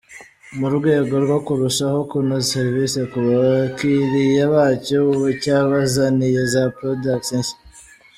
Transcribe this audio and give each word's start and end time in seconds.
Mu 0.59 0.67
rwego 0.75 1.13
rwo 1.23 1.37
kurushaho 1.45 1.99
kunoza 2.09 2.49
serivisi 2.55 2.99
ku 3.11 3.19
bakiriya 3.27 4.45
bacyo, 4.55 4.97
ubu 5.11 5.27
cyabazaniye 5.41 6.41
za 6.53 6.63
Products 6.77 7.29
nshya. 7.39 7.55